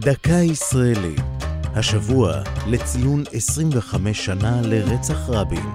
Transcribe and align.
דקה 0.00 0.32
ישראלית, 0.32 1.20
השבוע 1.74 2.42
לציון 2.66 3.24
25 3.32 4.24
שנה 4.24 4.60
לרצח 4.64 5.28
רבין, 5.28 5.66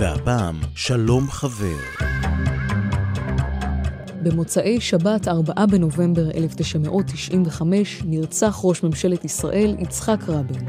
והפעם 0.00 0.60
שלום 0.74 1.30
חבר. 1.30 1.76
במוצאי 4.22 4.80
שבת, 4.80 5.28
4 5.28 5.66
בנובמבר 5.66 6.30
1995, 6.34 8.02
נרצח 8.04 8.60
ראש 8.64 8.82
ממשלת 8.82 9.24
ישראל 9.24 9.76
יצחק 9.78 10.18
רבין. 10.28 10.68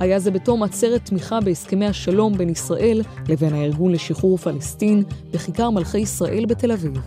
היה 0.00 0.18
זה 0.18 0.30
בתום 0.30 0.62
עצרת 0.62 1.04
תמיכה 1.04 1.40
בהסכמי 1.40 1.86
השלום 1.86 2.38
בין 2.38 2.48
ישראל 2.48 3.02
לבין 3.28 3.54
הארגון 3.54 3.92
לשחרור 3.92 4.36
פלסטין 4.38 5.02
בכיכר 5.30 5.70
מלכי 5.70 5.98
ישראל 5.98 6.46
בתל 6.46 6.72
אביב. 6.72 7.00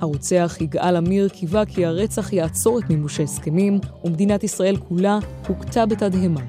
הרוצח 0.00 0.56
יגאל 0.60 0.96
עמיר 0.96 1.28
קיווה 1.28 1.64
כי 1.66 1.86
הרצח 1.86 2.32
יעצור 2.32 2.78
את 2.78 2.90
מימוש 2.90 3.20
ההסכמים, 3.20 3.78
ומדינת 4.04 4.44
ישראל 4.44 4.76
כולה 4.76 5.18
הוכתה 5.48 5.86
בתדהמה. 5.86 6.40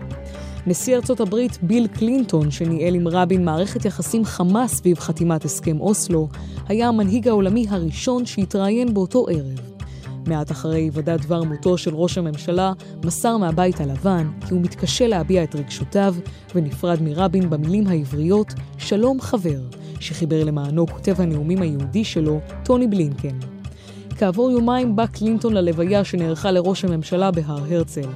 נשיא 0.68 0.96
ארצות 0.96 1.20
הברית 1.20 1.60
ביל 1.62 1.88
קלינטון, 1.88 2.52
שניהל 2.52 2.96
עם 2.96 3.08
רבין 3.08 3.46
מערכת 3.46 3.86
יחסים 3.86 4.26
חמה 4.26 4.68
סביב 4.68 5.00
חתימת 5.00 5.46
הסכם 5.46 5.82
אוסלו, 5.82 6.28
היה 6.68 6.88
המנהיג 6.88 7.28
העולמי 7.28 7.66
הראשון 7.70 8.26
שהתראיין 8.26 8.94
באותו 8.94 9.26
ערב. 9.30 9.72
מעט 10.28 10.52
אחרי 10.52 10.82
היוודע 10.82 11.18
דבר 11.18 11.44
מותו 11.44 11.78
של 11.78 11.96
ראש 11.96 12.18
הממשלה, 12.18 12.74
מסר 13.06 13.38
מהבית 13.38 13.82
הלבן 13.82 14.28
כי 14.48 14.54
הוא 14.54 14.62
מתקשה 14.62 15.08
להביע 15.08 15.44
את 15.44 15.56
רגשותיו, 15.56 16.16
ונפרד 16.56 17.02
מרבין 17.02 17.50
במילים 17.50 17.88
העבריות 17.88 18.54
"שלום 18.78 19.22
חבר", 19.22 19.62
שחיבר 20.02 20.44
למענו 20.44 20.88
כותב 20.88 21.22
הנאומים 21.22 21.62
היהודי 21.62 22.04
שלו, 22.04 22.40
טוני 22.64 22.88
בלינקן. 22.88 23.40
כעבור 24.18 24.52
יומיים 24.52 24.96
בא 24.96 25.06
קלינטון 25.06 25.54
ללוויה 25.54 26.04
שנערכה 26.04 26.52
לראש 26.52 26.86
הממשלה 26.86 27.32
בהר 27.32 27.58
הרצל. 27.58 28.08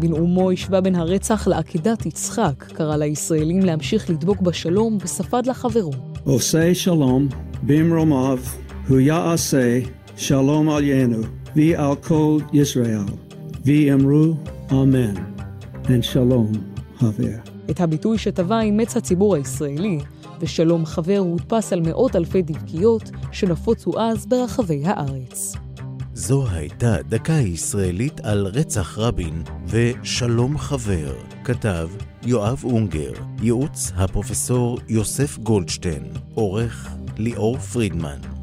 בנאומו 0.00 0.50
השווה 0.50 0.80
בין 0.80 0.94
הרצח 0.94 1.46
לעקדת 1.46 2.06
יצחק, 2.06 2.64
קרא 2.72 2.96
לישראלים 2.96 3.60
להמשיך 3.60 4.10
לדבוק 4.10 4.40
בשלום 4.40 4.98
וספד 5.02 5.46
לחברו. 5.46 5.92
עושה 6.24 6.74
שלום 6.74 7.28
במרומיו, 7.62 8.38
הוא 8.88 9.00
יעשה 9.00 9.80
שלום 10.16 10.68
עליינו, 10.70 11.18
ועל 11.56 11.94
כל 11.94 12.38
ישראל, 12.52 13.04
ואמרו 13.64 14.34
אמן, 14.72 15.14
ושלום 15.88 16.52
חבר. 16.98 17.36
את 17.70 17.80
הביטוי 17.80 18.18
שטבע 18.18 18.60
אימץ 18.60 18.96
הציבור 18.96 19.34
הישראלי, 19.34 19.98
ושלום 20.40 20.86
חבר 20.86 21.18
הודפס 21.18 21.72
על 21.72 21.80
מאות 21.80 22.16
אלפי 22.16 22.42
דבקיות 22.42 23.10
שנפוצו 23.32 24.00
אז 24.00 24.26
ברחבי 24.26 24.82
הארץ. 24.84 25.54
זו 26.14 26.46
הייתה 26.50 26.96
דקה 27.08 27.32
ישראלית 27.32 28.20
על 28.20 28.46
רצח 28.46 28.98
רבין 28.98 29.42
ושלום 29.66 30.58
חבר. 30.58 31.14
כתב 31.44 31.88
יואב 32.22 32.60
אונגר, 32.64 33.12
ייעוץ 33.42 33.92
הפרופסור 33.96 34.78
יוסף 34.88 35.38
גולדשטיין, 35.38 36.04
עורך 36.34 36.88
ליאור 37.18 37.58
פרידמן. 37.58 38.33